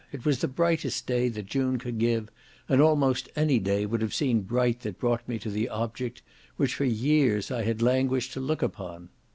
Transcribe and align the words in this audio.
It 0.11 0.25
was 0.25 0.39
the 0.39 0.47
brightest 0.47 1.05
day 1.05 1.29
that 1.29 1.45
June 1.45 1.77
could 1.77 1.99
give; 1.99 2.31
and 2.67 2.81
almost 2.81 3.29
any 3.35 3.59
day 3.59 3.85
would 3.85 4.01
have 4.01 4.15
seemed 4.15 4.47
bright 4.47 4.79
that 4.79 4.97
brought 4.97 5.29
me 5.29 5.37
to 5.37 5.51
the 5.51 5.69
object, 5.69 6.23
which 6.57 6.73
for 6.73 6.85
years, 6.85 7.51
I 7.51 7.61
had 7.65 7.83
languished 7.83 8.33
to 8.33 8.39
look 8.39 8.63
upon. 8.63 9.09